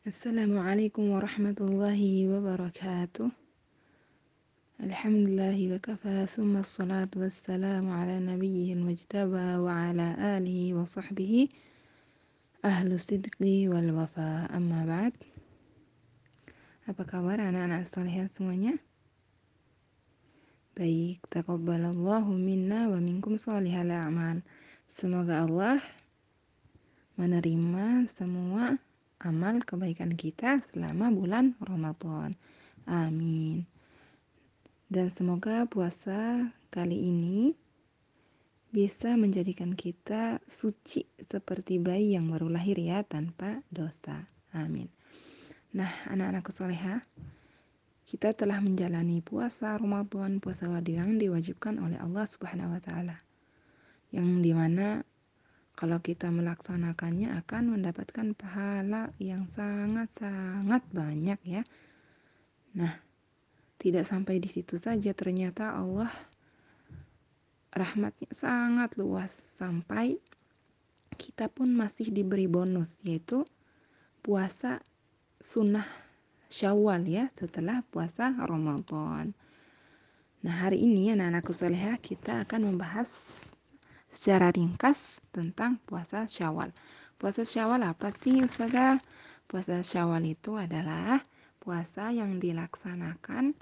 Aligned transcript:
Assalamualaikum 0.00 1.12
warahmatullahi 1.12 2.24
wabarakatuh. 2.24 3.28
Alhamdulillahi 4.80 5.68
wa 5.68 5.76
kafa 5.76 6.24
thumma 6.24 6.64
salatu 6.64 7.20
wassalamu 7.20 7.92
ala 7.92 8.16
nabiyyil 8.16 8.80
mujtaba 8.80 9.60
wa 9.60 9.68
ala 9.68 10.16
alihi 10.40 10.72
wa 10.72 10.88
sahbihi 10.88 11.52
ahlu 12.64 12.96
sidqi 12.96 13.68
wal 13.68 13.92
wafa 13.92 14.48
amma 14.48 14.88
ba'd. 14.88 15.12
Apa 16.88 17.04
kabar 17.04 17.36
anak-anak 17.36 17.84
solehat 17.84 18.32
semuanya? 18.32 18.80
Baik, 20.80 21.20
taqabbalallahu 21.28 22.40
minna 22.40 22.88
wa 22.88 22.96
minkum 22.96 23.36
salihal 23.36 23.92
a'mal. 23.92 24.40
Semoga 24.88 25.44
Allah 25.44 25.76
menerima 27.20 28.08
semua 28.08 28.80
amal 29.20 29.60
kebaikan 29.60 30.16
kita 30.16 30.60
selama 30.72 31.12
bulan 31.12 31.52
Ramadan. 31.60 32.32
Amin. 32.88 33.68
Dan 34.90 35.12
semoga 35.12 35.68
puasa 35.70 36.50
kali 36.72 36.98
ini 36.98 37.54
bisa 38.70 39.14
menjadikan 39.18 39.74
kita 39.74 40.38
suci 40.46 41.06
seperti 41.18 41.82
bayi 41.82 42.14
yang 42.14 42.30
baru 42.30 42.50
lahir 42.50 42.78
ya 42.78 43.02
tanpa 43.02 43.62
dosa. 43.70 44.26
Amin. 44.54 44.90
Nah, 45.70 45.90
anak-anakku 46.10 46.50
soleha, 46.50 47.02
kita 48.10 48.34
telah 48.34 48.58
menjalani 48.58 49.22
puasa 49.22 49.78
Ramadan, 49.78 50.42
puasa 50.42 50.66
yang 50.66 51.18
diwajibkan 51.18 51.78
oleh 51.78 51.98
Allah 52.02 52.26
Subhanahu 52.26 52.74
wa 52.74 52.82
taala. 52.82 53.22
Yang 54.10 54.28
di 54.42 54.52
mana 54.54 55.06
kalau 55.80 55.96
kita 56.04 56.28
melaksanakannya 56.28 57.32
akan 57.40 57.80
mendapatkan 57.80 58.36
pahala 58.36 59.08
yang 59.16 59.48
sangat-sangat 59.48 60.84
banyak 60.92 61.40
ya. 61.40 61.64
Nah, 62.76 63.00
tidak 63.80 64.04
sampai 64.04 64.36
di 64.44 64.52
situ 64.52 64.76
saja 64.76 65.16
ternyata 65.16 65.72
Allah 65.72 66.12
rahmatnya 67.72 68.28
sangat 68.28 69.00
luas 69.00 69.32
sampai 69.32 70.20
kita 71.16 71.48
pun 71.48 71.72
masih 71.72 72.12
diberi 72.12 72.44
bonus 72.44 73.00
yaitu 73.00 73.48
puasa 74.20 74.84
sunnah 75.40 75.88
syawal 76.52 77.00
ya 77.08 77.32
setelah 77.32 77.80
puasa 77.88 78.36
Ramadan. 78.36 79.32
Nah 80.44 80.54
hari 80.60 80.84
ini 80.84 81.16
anak-anakku 81.16 81.56
solehah 81.56 81.96
kita 81.96 82.44
akan 82.44 82.68
membahas 82.68 83.08
secara 84.10 84.50
ringkas 84.50 85.22
tentang 85.30 85.78
puasa 85.86 86.26
Syawal. 86.26 86.74
Puasa 87.16 87.46
Syawal 87.46 87.86
apa 87.86 88.10
sih 88.10 88.42
Ustazah? 88.42 88.98
Puasa 89.46 89.82
Syawal 89.82 90.26
itu 90.30 90.58
adalah 90.58 91.22
puasa 91.62 92.10
yang 92.10 92.42
dilaksanakan 92.42 93.54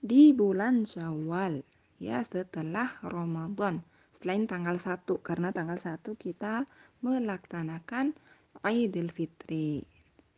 di 0.00 0.32
bulan 0.32 0.88
Syawal 0.88 1.60
ya 2.00 2.24
setelah 2.24 2.96
Ramadan. 3.04 3.84
Selain 4.16 4.44
tanggal 4.44 4.76
1 4.76 5.04
karena 5.24 5.52
tanggal 5.52 5.80
1 5.80 6.00
kita 6.16 6.64
melaksanakan 7.00 8.12
Idul 8.60 9.08
Fitri. 9.12 9.80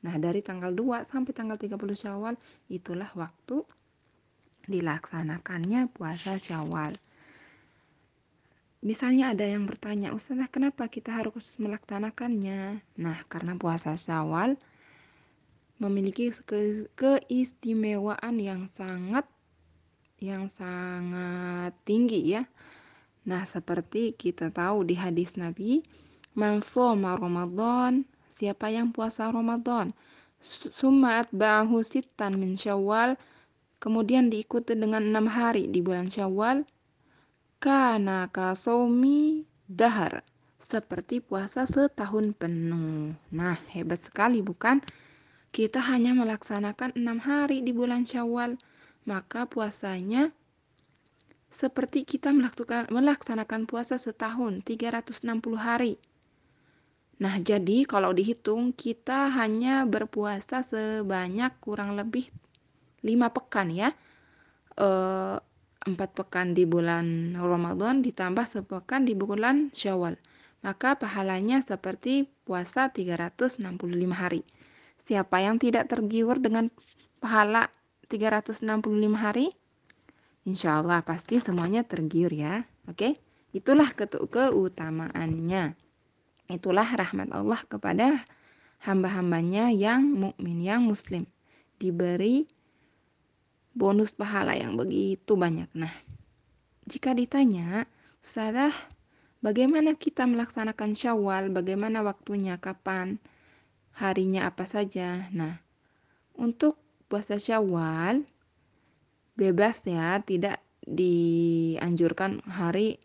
Nah, 0.02 0.18
dari 0.18 0.42
tanggal 0.42 0.70
2 0.74 1.02
sampai 1.06 1.32
tanggal 1.34 1.58
30 1.58 1.78
Syawal 1.94 2.34
itulah 2.70 3.10
waktu 3.14 3.62
dilaksanakannya 4.66 5.90
puasa 5.90 6.38
Syawal. 6.38 6.94
Misalnya 8.82 9.30
ada 9.30 9.46
yang 9.46 9.62
bertanya, 9.62 10.10
Ustazah 10.10 10.50
kenapa 10.50 10.90
kita 10.90 11.14
harus 11.14 11.54
melaksanakannya? 11.62 12.82
Nah, 12.98 13.18
karena 13.30 13.54
puasa 13.54 13.94
syawal 13.94 14.58
memiliki 15.78 16.34
ke 16.42 16.90
keistimewaan 16.98 18.42
yang 18.42 18.66
sangat 18.66 19.22
yang 20.18 20.50
sangat 20.50 21.74
tinggi 21.86 22.34
ya. 22.34 22.42
Nah, 23.22 23.46
seperti 23.46 24.18
kita 24.18 24.50
tahu 24.50 24.82
di 24.82 24.98
hadis 24.98 25.38
Nabi, 25.38 25.82
"Man 26.34 26.58
shoma 26.58 27.14
Ramadan", 27.14 28.02
siapa 28.34 28.66
yang 28.66 28.90
puasa 28.90 29.30
Ramadan, 29.30 29.94
summa 30.42 31.22
atba'ahu 31.22 31.86
sittan 31.86 32.34
min 32.34 32.58
Syawal, 32.58 33.14
kemudian 33.78 34.26
diikuti 34.26 34.74
dengan 34.74 35.06
enam 35.06 35.30
hari 35.30 35.70
di 35.70 35.78
bulan 35.78 36.10
Syawal, 36.10 36.66
Kana 37.62 38.26
kasomi 38.34 39.46
dahar. 39.70 40.26
Seperti 40.58 41.22
puasa 41.22 41.62
setahun 41.62 42.34
penuh. 42.34 43.14
Nah, 43.30 43.54
hebat 43.70 44.02
sekali 44.02 44.42
bukan? 44.42 44.82
Kita 45.54 45.78
hanya 45.78 46.10
melaksanakan 46.10 46.98
enam 46.98 47.22
hari 47.22 47.62
di 47.62 47.70
bulan 47.70 48.02
Syawal. 48.02 48.58
Maka 49.06 49.46
puasanya 49.46 50.34
seperti 51.54 52.02
kita 52.02 52.34
melaksanakan, 52.34 52.90
melaksanakan 52.90 53.70
puasa 53.70 53.94
setahun, 53.94 54.66
360 54.66 55.22
hari. 55.54 56.02
Nah, 57.22 57.38
jadi 57.38 57.86
kalau 57.86 58.10
dihitung 58.10 58.74
kita 58.74 59.30
hanya 59.38 59.86
berpuasa 59.86 60.66
sebanyak 60.66 61.54
kurang 61.62 61.94
lebih 61.94 62.26
lima 63.06 63.30
pekan 63.30 63.70
ya. 63.70 63.94
E, 64.74 64.88
empat 65.82 66.14
pekan 66.14 66.54
di 66.54 66.62
bulan 66.62 67.34
Ramadan 67.34 68.06
ditambah 68.06 68.46
sepekan 68.46 69.02
di 69.02 69.18
bulan 69.18 69.74
Syawal. 69.74 70.18
Maka 70.62 70.94
pahalanya 70.94 71.58
seperti 71.58 72.30
puasa 72.46 72.94
365 72.94 73.58
hari. 74.14 74.46
Siapa 75.02 75.42
yang 75.42 75.58
tidak 75.58 75.90
tergiur 75.90 76.38
dengan 76.38 76.70
pahala 77.18 77.66
365 78.06 78.62
hari? 79.18 79.50
Insya 80.46 80.78
Allah 80.78 81.02
pasti 81.02 81.42
semuanya 81.42 81.82
tergiur 81.82 82.30
ya. 82.30 82.62
Oke, 82.86 83.18
itulah 83.50 83.90
keutamaannya. 83.94 85.74
Itulah 86.46 86.88
rahmat 86.94 87.30
Allah 87.34 87.58
kepada 87.66 88.22
hamba-hambanya 88.86 89.74
yang 89.74 90.06
mukmin, 90.06 90.62
yang 90.62 90.86
muslim. 90.86 91.26
Diberi 91.82 92.46
bonus 93.72 94.12
pahala 94.12 94.56
yang 94.56 94.76
begitu 94.76 95.36
banyak. 95.36 95.68
Nah, 95.76 95.92
jika 96.84 97.16
ditanya, 97.16 97.88
Ustazah, 98.22 98.72
bagaimana 99.40 99.96
kita 99.96 100.28
melaksanakan 100.28 100.92
syawal, 100.94 101.48
bagaimana 101.50 102.04
waktunya, 102.04 102.60
kapan, 102.60 103.18
harinya 103.96 104.48
apa 104.48 104.64
saja. 104.68 105.28
Nah, 105.32 105.60
untuk 106.36 106.78
puasa 107.08 107.36
syawal, 107.36 108.24
bebas 109.36 109.84
ya, 109.84 110.20
tidak 110.22 110.60
dianjurkan 110.84 112.42
hari 112.46 112.98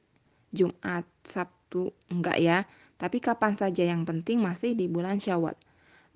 Jumat, 0.51 1.05
Sabtu, 1.23 1.91
enggak 2.11 2.37
ya. 2.39 2.57
Tapi 2.97 3.21
kapan 3.21 3.53
saja 3.53 3.85
yang 3.85 4.09
penting 4.09 4.41
masih 4.41 4.73
di 4.73 4.89
bulan 4.89 5.21
syawal. 5.21 5.53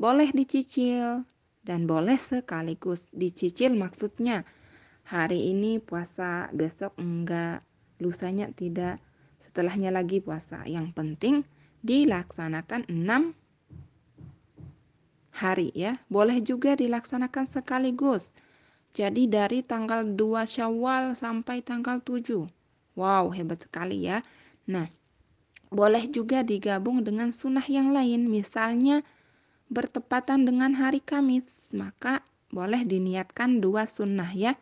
Boleh 0.01 0.33
dicicil, 0.33 1.29
dan 1.61 1.85
boleh 1.85 2.17
sekaligus 2.17 3.07
dicicil 3.13 3.77
maksudnya. 3.77 4.45
Hari 5.05 5.51
ini 5.53 5.81
puasa 5.81 6.49
besok 6.53 6.93
enggak. 6.97 7.65
Lusanya 8.01 8.49
tidak. 8.53 9.01
Setelahnya 9.41 9.93
lagi 9.93 10.21
puasa. 10.21 10.65
Yang 10.65 10.93
penting 10.93 11.35
dilaksanakan 11.81 12.85
enam 12.89 13.33
hari 15.33 15.73
ya. 15.73 15.97
Boleh 16.09 16.41
juga 16.41 16.77
dilaksanakan 16.77 17.45
sekaligus. 17.49 18.33
Jadi 18.91 19.25
dari 19.25 19.63
tanggal 19.63 20.03
2 20.03 20.19
Syawal 20.45 21.15
sampai 21.15 21.63
tanggal 21.63 22.03
7 22.03 22.43
wow 22.99 23.31
hebat 23.31 23.63
sekali 23.63 24.03
ya. 24.03 24.19
Nah 24.67 24.91
boleh 25.71 26.11
juga 26.11 26.43
digabung 26.43 26.99
dengan 27.01 27.31
sunnah 27.31 27.63
yang 27.63 27.95
lain. 27.95 28.27
Misalnya 28.27 29.01
bertepatan 29.71 30.43
dengan 30.43 30.75
hari 30.75 30.99
Kamis, 30.99 31.71
maka 31.71 32.19
boleh 32.51 32.83
diniatkan 32.83 33.63
dua 33.63 33.87
sunnah 33.87 34.27
ya. 34.35 34.59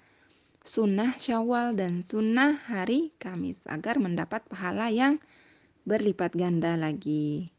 Sunnah 0.62 1.18
Syawal 1.18 1.74
dan 1.74 2.06
sunnah 2.06 2.62
hari 2.70 3.10
Kamis 3.18 3.66
agar 3.66 3.98
mendapat 3.98 4.46
pahala 4.46 4.94
yang 4.94 5.18
berlipat 5.90 6.38
ganda 6.38 6.78
lagi. 6.78 7.50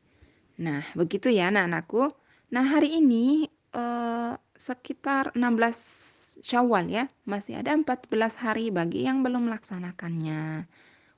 Nah, 0.63 0.87
begitu 0.95 1.27
ya 1.35 1.51
anak-anakku. 1.51 2.15
Nah, 2.55 2.65
hari 2.71 3.03
ini 3.03 3.51
eh, 3.75 4.33
sekitar 4.55 5.35
16 5.35 6.39
Syawal 6.47 6.87
ya. 6.87 7.05
Masih 7.27 7.59
ada 7.59 7.75
14 7.75 8.07
hari 8.39 8.71
bagi 8.71 9.03
yang 9.03 9.27
belum 9.27 9.51
melaksanakannya 9.51 10.71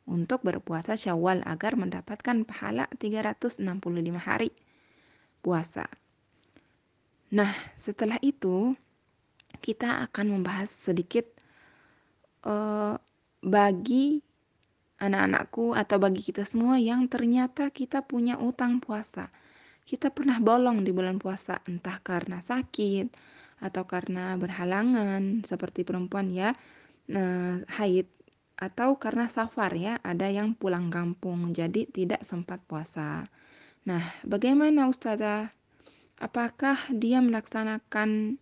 untuk 0.09 0.41
berpuasa 0.49 0.97
Syawal 0.97 1.45
agar 1.45 1.77
mendapatkan 1.77 2.49
pahala 2.49 2.89
365 2.97 3.61
hari 4.17 4.51
puasa. 5.45 5.91
Nah, 7.33 7.53
setelah 7.81 8.21
itu 8.21 8.77
kita 9.65 10.05
akan 10.11 10.39
membahas 10.41 10.69
sedikit 10.69 11.25
uh, 12.45 13.01
bagi 13.41 14.21
anak-anakku 15.03 15.75
atau 15.75 15.97
bagi 15.99 16.23
kita 16.23 16.47
semua 16.47 16.79
yang 16.79 17.11
ternyata 17.11 17.73
kita 17.75 18.07
punya 18.07 18.39
utang 18.39 18.79
puasa. 18.79 19.33
kita 19.83 20.15
pernah 20.15 20.39
bolong 20.39 20.87
di 20.87 20.95
bulan 20.95 21.19
puasa, 21.19 21.59
entah 21.67 21.99
karena 22.07 22.39
sakit 22.39 23.11
atau 23.67 23.83
karena 23.83 24.39
berhalangan 24.39 25.43
seperti 25.43 25.83
perempuan 25.83 26.31
ya, 26.31 26.55
eh, 27.11 27.57
haid 27.67 28.07
atau 28.55 28.95
karena 29.03 29.27
safar 29.27 29.75
ya, 29.75 29.99
ada 30.07 30.31
yang 30.31 30.55
pulang 30.55 30.87
kampung 30.87 31.51
jadi 31.51 31.91
tidak 31.91 32.23
sempat 32.23 32.63
puasa. 32.63 33.27
Nah, 33.91 34.03
bagaimana 34.23 34.87
Ustazah? 34.87 35.51
Apakah 36.21 36.77
dia 36.93 37.23
melaksanakan 37.23 38.41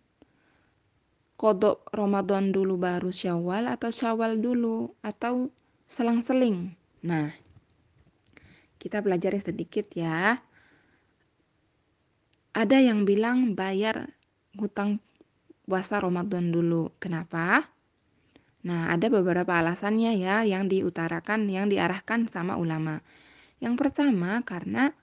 kodok 1.39 1.87
Ramadan 1.89 2.53
dulu 2.53 2.77
baru 2.77 3.09
Syawal 3.09 3.71
atau 3.71 3.89
Syawal 3.89 4.37
dulu 4.43 4.93
atau 5.01 5.49
selang-seling? 5.89 6.75
Nah, 7.01 7.33
kita 8.77 9.01
belajar 9.01 9.33
sedikit 9.41 9.89
ya. 9.97 10.41
Ada 12.51 12.77
yang 12.83 13.07
bilang 13.07 13.55
bayar 13.57 14.11
hutang 14.59 14.99
puasa 15.65 15.97
Ramadan 16.03 16.51
dulu. 16.51 16.91
Kenapa? 16.99 17.63
Nah, 18.61 18.93
ada 18.93 19.09
beberapa 19.09 19.57
alasannya 19.57 20.21
ya 20.21 20.45
yang 20.45 20.69
diutarakan, 20.69 21.49
yang 21.49 21.71
diarahkan 21.71 22.29
sama 22.29 22.59
ulama. 22.61 23.01
Yang 23.57 23.81
pertama 23.81 24.41
karena 24.45 24.93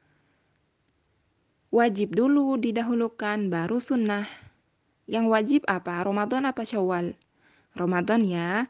wajib 1.69 2.17
dulu 2.17 2.57
didahulukan 2.57 3.53
baru 3.53 3.79
sunnah. 3.81 4.29
Yang 5.09 5.27
wajib 5.33 5.61
apa? 5.69 6.05
Ramadan 6.05 6.49
apa 6.49 6.65
Syawal? 6.65 7.17
Ramadan 7.77 8.25
ya. 8.25 8.69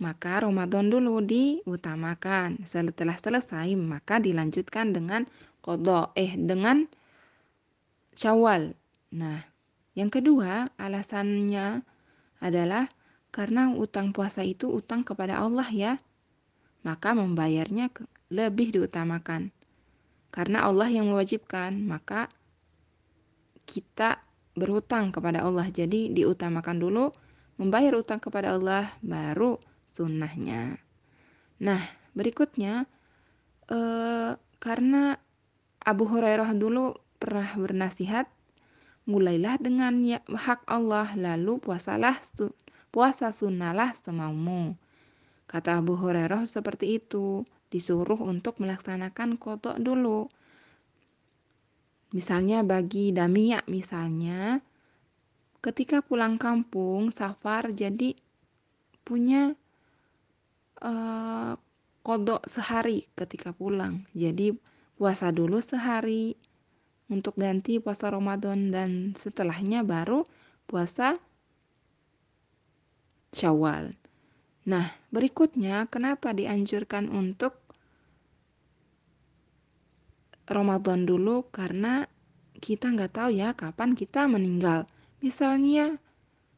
Maka 0.00 0.46
Ramadan 0.46 0.88
dulu 0.88 1.20
diutamakan. 1.20 2.62
Setelah 2.64 3.18
selesai 3.18 3.74
maka 3.76 4.22
dilanjutkan 4.22 4.94
dengan 4.94 5.26
kodok. 5.60 6.14
Eh 6.14 6.34
dengan 6.38 6.86
Syawal. 8.14 8.74
Nah, 9.14 9.42
yang 9.98 10.10
kedua 10.10 10.70
alasannya 10.78 11.82
adalah 12.38 12.86
karena 13.30 13.70
utang 13.74 14.10
puasa 14.10 14.42
itu 14.42 14.70
utang 14.70 15.02
kepada 15.06 15.38
Allah 15.38 15.66
ya. 15.70 15.92
Maka 16.80 17.12
membayarnya 17.12 17.92
lebih 18.32 18.72
diutamakan. 18.72 19.52
Karena 20.30 20.62
Allah 20.64 20.86
yang 20.86 21.10
mewajibkan, 21.10 21.74
maka 21.84 22.30
kita 23.70 24.18
berhutang 24.58 25.14
kepada 25.14 25.46
Allah. 25.46 25.70
Jadi 25.70 26.10
diutamakan 26.10 26.82
dulu 26.82 27.14
membayar 27.62 27.94
utang 27.94 28.18
kepada 28.18 28.58
Allah 28.58 28.90
baru 28.98 29.62
sunnahnya. 29.86 30.82
Nah, 31.62 31.82
berikutnya 32.18 32.90
eh, 33.70 34.32
karena 34.58 35.14
Abu 35.86 36.04
Hurairah 36.10 36.50
dulu 36.58 36.98
pernah 37.22 37.46
bernasihat 37.54 38.26
mulailah 39.06 39.56
dengan 39.62 40.02
ya, 40.02 40.18
hak 40.26 40.66
Allah 40.66 41.08
lalu 41.14 41.62
puasalah 41.62 42.18
puasa 42.90 43.30
sunnahlah 43.30 43.94
semaumu. 43.94 44.74
Kata 45.46 45.82
Abu 45.82 45.98
Hurairah 45.98 46.46
seperti 46.46 47.02
itu, 47.02 47.42
disuruh 47.74 48.18
untuk 48.18 48.58
melaksanakan 48.62 49.38
kodok 49.38 49.78
dulu. 49.82 50.30
Misalnya 52.10 52.66
bagi 52.66 53.14
Damia 53.14 53.62
misalnya, 53.70 54.58
ketika 55.62 56.02
pulang 56.02 56.40
kampung, 56.40 57.14
safar 57.14 57.70
jadi 57.70 58.18
punya 59.06 59.54
uh, 60.82 61.54
kodok 62.02 62.48
sehari 62.50 63.06
ketika 63.14 63.54
pulang. 63.54 64.08
Jadi 64.16 64.56
puasa 64.98 65.30
dulu 65.30 65.62
sehari 65.62 66.34
untuk 67.10 67.38
ganti 67.38 67.78
puasa 67.78 68.10
Ramadan 68.10 68.70
dan 68.74 68.90
setelahnya 69.14 69.86
baru 69.86 70.26
puasa 70.66 71.18
Syawal. 73.30 73.94
Nah, 74.66 74.90
berikutnya 75.14 75.86
kenapa 75.86 76.34
dianjurkan 76.34 77.06
untuk 77.14 77.54
Ramadan 80.50 81.06
dulu? 81.06 81.46
Karena 81.54 82.04
kita 82.60 82.92
nggak 82.92 83.12
tahu 83.16 83.30
ya 83.32 83.54
kapan 83.54 83.96
kita 83.96 84.26
meninggal. 84.26 84.84
Misalnya 85.22 85.96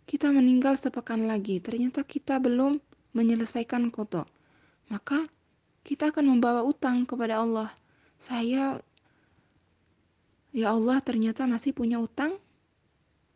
kita 0.08 0.32
meninggal 0.34 0.74
sepekan 0.74 1.28
lagi, 1.30 1.62
ternyata 1.62 2.02
kita 2.02 2.42
belum 2.42 2.80
menyelesaikan 3.14 3.92
kodok. 3.92 4.26
Maka 4.90 5.24
kita 5.86 6.10
akan 6.10 6.36
membawa 6.36 6.66
utang 6.66 7.06
kepada 7.06 7.42
Allah. 7.42 7.70
Saya, 8.18 8.78
ya 10.54 10.66
Allah 10.70 10.98
ternyata 11.02 11.46
masih 11.46 11.74
punya 11.74 11.98
utang 11.98 12.38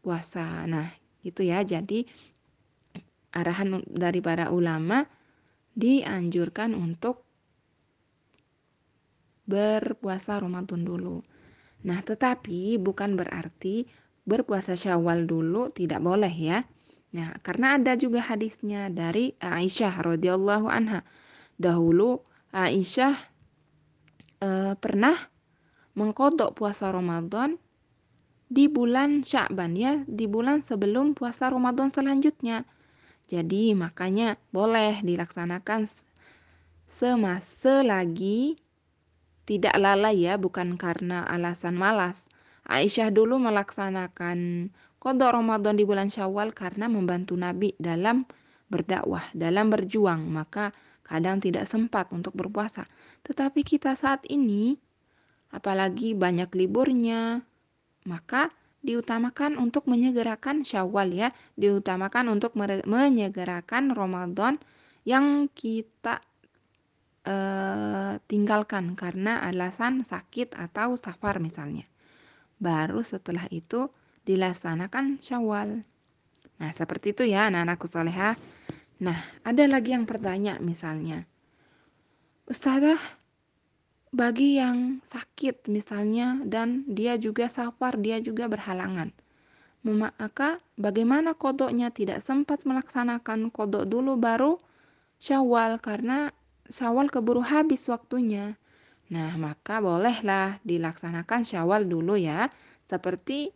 puasa. 0.02 0.66
Nah, 0.66 0.90
gitu 1.26 1.42
ya. 1.42 1.62
Jadi 1.66 2.06
arahan 3.34 3.82
dari 3.86 4.22
para 4.22 4.54
ulama 4.54 5.04
dianjurkan 5.76 6.72
untuk 6.72 7.25
berpuasa 9.46 10.42
Ramadan 10.42 10.82
dulu. 10.82 11.22
Nah, 11.86 12.02
tetapi 12.02 12.82
bukan 12.82 13.14
berarti 13.14 13.86
berpuasa 14.26 14.74
Syawal 14.74 15.24
dulu 15.24 15.70
tidak 15.70 16.02
boleh 16.02 16.34
ya. 16.34 16.66
Nah, 17.14 17.38
karena 17.40 17.78
ada 17.78 17.94
juga 17.94 18.20
hadisnya 18.26 18.90
dari 18.90 19.38
Aisyah 19.38 20.02
radhiyallahu 20.02 20.66
anha. 20.66 21.06
Dahulu 21.56 22.20
Aisyah 22.50 23.14
e, 24.42 24.74
pernah 24.76 25.16
mengkodok 25.96 26.58
puasa 26.58 26.90
Ramadan 26.90 27.56
di 28.50 28.68
bulan 28.68 29.22
Sya'ban 29.22 29.72
ya, 29.78 30.02
di 30.04 30.26
bulan 30.28 30.60
sebelum 30.60 31.14
puasa 31.14 31.48
Ramadan 31.48 31.88
selanjutnya. 31.94 32.66
Jadi 33.26 33.74
makanya 33.74 34.38
boleh 34.54 35.02
dilaksanakan 35.02 35.88
semasa 36.86 37.82
lagi 37.82 38.54
tidak 39.46 39.78
lalai 39.78 40.26
ya, 40.26 40.34
bukan 40.36 40.74
karena 40.74 41.22
alasan 41.22 41.78
malas. 41.78 42.26
Aisyah 42.66 43.14
dulu 43.14 43.38
melaksanakan 43.38 44.68
kodok 44.98 45.38
Ramadan 45.38 45.78
di 45.78 45.86
bulan 45.86 46.10
Syawal 46.10 46.50
karena 46.50 46.90
membantu 46.90 47.38
Nabi 47.38 47.78
dalam 47.78 48.26
berdakwah, 48.66 49.22
dalam 49.30 49.70
berjuang, 49.70 50.26
maka 50.26 50.74
kadang 51.06 51.38
tidak 51.38 51.70
sempat 51.70 52.10
untuk 52.10 52.34
berpuasa. 52.34 52.82
Tetapi 53.22 53.62
kita 53.62 53.94
saat 53.94 54.26
ini, 54.26 54.74
apalagi 55.54 56.18
banyak 56.18 56.50
liburnya, 56.58 57.46
maka 58.02 58.50
diutamakan 58.82 59.62
untuk 59.62 59.86
menyegerakan 59.86 60.66
Syawal 60.66 61.14
ya, 61.14 61.28
diutamakan 61.54 62.34
untuk 62.34 62.58
menyegerakan 62.58 63.94
Ramadan 63.94 64.58
yang 65.06 65.46
kita 65.54 66.18
uh, 67.26 68.16
tinggalkan 68.30 68.94
karena 68.94 69.42
alasan 69.42 70.06
sakit 70.06 70.54
atau 70.54 70.94
safar 70.94 71.42
misalnya. 71.42 71.84
Baru 72.56 73.04
setelah 73.04 73.44
itu 73.52 73.90
dilaksanakan 74.24 75.20
Syawal. 75.20 75.84
Nah, 76.56 76.70
seperti 76.72 77.12
itu 77.12 77.28
ya 77.28 77.52
anak-anakku 77.52 77.84
soleha. 77.84 78.38
Nah, 79.02 79.18
ada 79.44 79.68
lagi 79.68 79.92
yang 79.92 80.08
bertanya 80.08 80.56
misalnya. 80.56 81.28
Ustazah, 82.48 82.96
bagi 84.14 84.56
yang 84.56 85.04
sakit 85.04 85.68
misalnya 85.68 86.40
dan 86.48 86.88
dia 86.88 87.20
juga 87.20 87.52
safar, 87.52 88.00
dia 88.00 88.16
juga 88.24 88.48
berhalangan. 88.48 89.12
Maka 89.86 90.58
bagaimana 90.74 91.36
kodoknya 91.36 91.92
tidak 91.94 92.24
sempat 92.24 92.64
melaksanakan 92.66 93.52
kodok 93.54 93.86
dulu 93.86 94.18
baru 94.18 94.58
syawal 95.20 95.78
karena 95.78 96.34
syawal 96.68 97.10
keburu 97.10 97.42
habis 97.42 97.86
waktunya. 97.90 98.58
Nah 99.12 99.34
maka 99.38 99.78
bolehlah 99.78 100.58
dilaksanakan 100.66 101.46
syawal 101.46 101.86
dulu 101.86 102.18
ya. 102.18 102.50
Seperti 102.86 103.50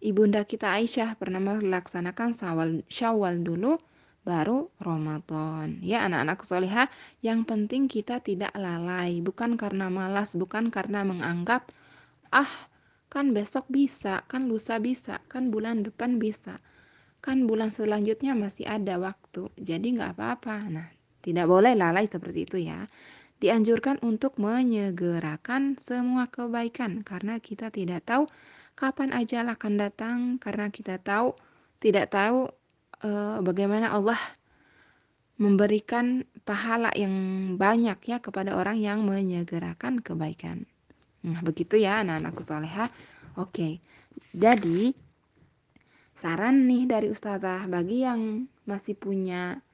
ibunda 0.00 0.44
kita 0.48 0.72
Aisyah 0.76 1.16
pernah 1.20 1.40
melaksanakan 1.40 2.32
syawal, 2.32 2.70
syawal 2.88 3.40
dulu 3.40 3.76
baru 4.24 4.68
Ramadan. 4.80 5.80
Ya 5.80 6.04
anak-anak 6.04 6.44
solehah, 6.44 6.88
yang 7.24 7.44
penting 7.48 7.88
kita 7.88 8.20
tidak 8.20 8.52
lalai, 8.52 9.20
bukan 9.24 9.56
karena 9.56 9.88
malas, 9.88 10.36
bukan 10.36 10.68
karena 10.68 11.04
menganggap 11.04 11.72
ah 12.32 12.48
kan 13.10 13.34
besok 13.34 13.66
bisa, 13.72 14.22
kan 14.30 14.46
lusa 14.46 14.78
bisa, 14.78 15.18
kan 15.26 15.50
bulan 15.50 15.82
depan 15.82 16.22
bisa, 16.22 16.62
kan 17.24 17.48
bulan 17.48 17.74
selanjutnya 17.74 18.38
masih 18.38 18.70
ada 18.70 19.02
waktu, 19.02 19.50
jadi 19.58 19.82
nggak 19.98 20.14
apa-apa. 20.14 20.56
Nah, 20.70 20.88
tidak 21.20 21.46
boleh 21.48 21.76
lalai 21.76 22.08
seperti 22.08 22.48
itu 22.48 22.58
ya. 22.60 22.84
Dianjurkan 23.40 24.04
untuk 24.04 24.36
menyegerakan 24.36 25.80
semua 25.80 26.28
kebaikan 26.28 27.00
karena 27.00 27.40
kita 27.40 27.72
tidak 27.72 28.04
tahu 28.04 28.28
kapan 28.76 29.12
ajal 29.16 29.48
akan 29.48 29.72
datang 29.80 30.18
karena 30.36 30.68
kita 30.68 31.00
tahu 31.00 31.32
tidak 31.80 32.12
tahu 32.12 32.52
uh, 33.04 33.40
bagaimana 33.40 33.92
Allah 33.96 34.20
memberikan 35.40 36.28
pahala 36.44 36.92
yang 36.92 37.12
banyak 37.56 37.96
ya 38.04 38.20
kepada 38.20 38.60
orang 38.60 38.76
yang 38.76 39.00
menyegerakan 39.08 40.04
kebaikan. 40.04 40.68
Nah, 41.24 41.40
begitu 41.40 41.80
ya 41.80 42.04
anak-anakku 42.04 42.44
soleha. 42.44 42.92
Oke, 43.40 43.80
jadi 44.36 44.92
saran 46.12 46.68
nih 46.68 46.84
dari 46.84 47.08
Ustazah 47.08 47.64
bagi 47.72 48.04
yang 48.04 48.44
masih 48.68 48.92
punya 49.00 49.64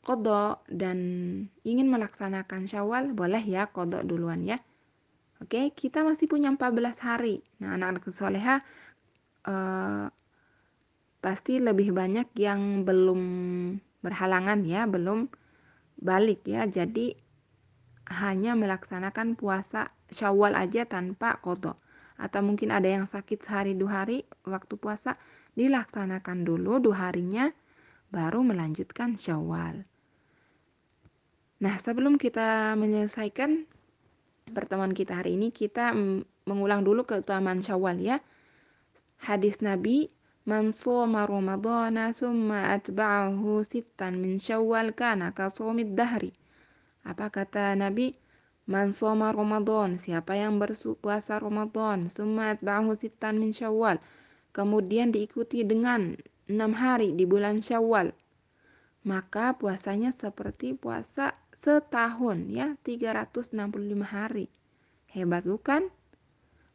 kodok 0.00 0.64
dan 0.66 0.98
ingin 1.62 1.88
melaksanakan 1.92 2.64
syawal, 2.64 3.12
boleh 3.12 3.42
ya 3.44 3.68
kodok 3.68 4.04
duluan 4.08 4.44
ya. 4.44 4.56
Oke, 5.40 5.72
kita 5.72 6.04
masih 6.04 6.28
punya 6.28 6.52
14 6.52 7.00
hari. 7.00 7.40
Nah, 7.64 7.76
anak-anak 7.76 8.04
soleha 8.12 8.60
eh, 9.48 10.06
pasti 11.20 11.60
lebih 11.60 11.96
banyak 11.96 12.28
yang 12.36 12.84
belum 12.84 13.20
berhalangan 14.04 14.64
ya, 14.64 14.84
belum 14.84 15.28
balik 16.00 16.44
ya. 16.48 16.68
Jadi 16.68 17.16
hanya 18.10 18.52
melaksanakan 18.56 19.36
puasa 19.36 19.92
syawal 20.12 20.56
aja 20.56 20.84
tanpa 20.88 21.40
kodok. 21.40 21.76
Atau 22.20 22.44
mungkin 22.44 22.68
ada 22.68 22.88
yang 22.88 23.08
sakit 23.08 23.40
sehari 23.40 23.72
dua 23.72 24.04
hari 24.04 24.28
waktu 24.44 24.76
puasa, 24.76 25.16
dilaksanakan 25.56 26.44
dulu 26.44 26.84
dua 26.84 27.08
harinya, 27.08 27.48
baru 28.10 28.42
melanjutkan 28.42 29.14
syawal. 29.14 29.86
Nah, 31.60 31.76
sebelum 31.78 32.18
kita 32.18 32.74
menyelesaikan 32.74 33.64
pertemuan 34.50 34.90
kita 34.90 35.22
hari 35.22 35.38
ini, 35.38 35.54
kita 35.54 35.94
mengulang 36.44 36.82
dulu 36.82 37.06
keutamaan 37.06 37.62
syawal 37.62 37.96
ya. 38.02 38.18
Hadis 39.20 39.62
Nabi, 39.62 40.10
Man 40.48 40.72
soma 40.72 41.28
Ramadana 41.28 42.16
summa 42.16 42.72
atba'ahu 42.72 43.60
sittan 43.60 44.18
min 44.18 44.40
syawal 44.40 44.96
kana 44.96 45.36
kasomid 45.36 45.92
dahri. 45.92 46.32
Apa 47.04 47.28
kata 47.28 47.76
Nabi? 47.76 48.16
Man 48.70 48.94
soma 48.96 49.34
Ramadan, 49.34 49.98
siapa 49.98 50.38
yang 50.38 50.56
berpuasa 50.62 51.42
Ramadan, 51.42 52.06
sumat 52.06 52.62
ba'hu 52.64 52.94
sittan 52.96 53.36
min 53.36 53.52
syawal. 53.52 53.98
Kemudian 54.54 55.12
diikuti 55.12 55.60
dengan 55.66 56.16
enam 56.50 56.74
hari 56.74 57.14
di 57.14 57.24
bulan 57.24 57.62
syawal. 57.62 58.10
Maka 59.06 59.56
puasanya 59.56 60.12
seperti 60.12 60.76
puasa 60.76 61.38
setahun 61.56 62.50
ya, 62.50 62.76
365 62.84 63.56
hari. 64.04 64.50
Hebat 65.08 65.46
bukan? 65.48 65.88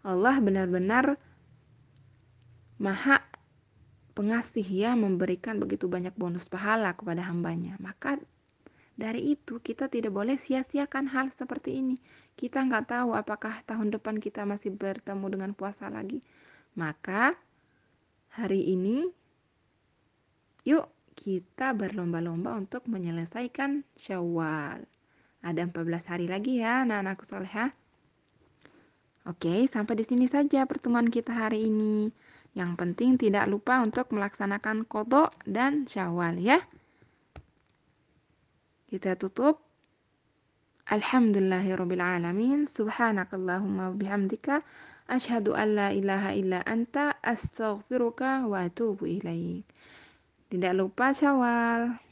Allah 0.01 0.37
benar-benar 0.41 1.17
maha 2.77 3.25
pengasih 4.15 4.63
ya 4.63 4.91
memberikan 4.95 5.59
begitu 5.59 5.91
banyak 5.91 6.15
bonus 6.15 6.47
pahala 6.47 6.95
kepada 6.95 7.25
hambanya. 7.27 7.75
Maka 7.77 8.17
dari 8.95 9.35
itu 9.35 9.59
kita 9.59 9.91
tidak 9.91 10.15
boleh 10.15 10.39
sia-siakan 10.39 11.11
hal 11.11 11.27
seperti 11.27 11.83
ini. 11.83 11.99
Kita 12.39 12.63
nggak 12.63 12.95
tahu 12.95 13.11
apakah 13.11 13.59
tahun 13.67 13.91
depan 13.91 14.23
kita 14.23 14.47
masih 14.47 14.71
bertemu 14.71 15.25
dengan 15.35 15.51
puasa 15.51 15.91
lagi. 15.91 16.23
Maka 16.79 17.35
hari 18.31 18.71
ini 18.71 19.11
yuk 20.65 20.89
kita 21.15 21.71
berlomba-lomba 21.71 22.59
untuk 22.59 22.83
menyelesaikan 22.91 23.87
syawal. 23.95 24.83
Ada 25.45 25.69
14 25.69 26.11
hari 26.11 26.25
lagi 26.27 26.59
ya 26.59 26.83
anak-anakku 26.83 27.23
soleha. 27.23 27.71
Oke, 29.25 29.65
sampai 29.65 29.97
di 29.97 30.05
sini 30.05 30.29
saja 30.29 30.67
pertemuan 30.69 31.09
kita 31.09 31.33
hari 31.33 31.65
ini. 31.65 32.13
Yang 32.53 32.71
penting 32.77 33.17
tidak 33.17 33.49
lupa 33.49 33.81
untuk 33.81 34.13
melaksanakan 34.13 34.85
kodok 34.85 35.33
dan 35.49 35.89
syawal 35.89 36.37
ya. 36.37 36.61
Kita 38.85 39.17
tutup. 39.17 39.65
Alhamdulillahirrabbilalamin. 40.85 42.69
Subhanakallahumma 42.69 43.97
bihamdika. 43.97 44.61
Ashadu 45.09 45.57
an 45.57 45.73
la 45.73 45.89
ilaha 45.89 46.33
illa 46.37 46.61
anta 46.65 47.17
astaghfiruka 47.21 48.45
wa 48.45 48.65
atubu 48.65 49.09
ilaih. 49.09 49.65
Tidak 50.49 50.73
lupa 50.77 51.09
syawal. 51.11 52.04